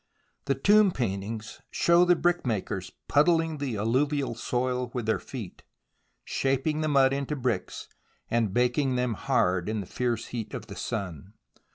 The 0.45 0.55
tomb 0.55 0.89
paintings 0.89 1.61
show 1.69 2.05
the 2.05 2.15
brickmakers 2.15 2.89
puddling 3.07 3.59
the 3.59 3.75
alluvial 3.77 4.33
soil 4.33 4.89
with 4.95 5.05
their 5.05 5.19
feet, 5.19 5.61
shaping 6.25 6.81
the 6.81 6.87
mud 6.87 7.13
into 7.13 7.35
bricks, 7.35 7.87
and 8.27 8.51
baking 8.51 8.95
them 8.95 9.13
hard 9.13 9.69
in 9.69 9.79
the 9.79 9.85
fierce 9.85 10.29
heat 10.33 10.55
of 10.55 10.65
the 10.65 10.75
sun. 10.75 11.33